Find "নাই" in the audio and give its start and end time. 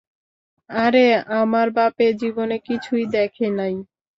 3.57-3.73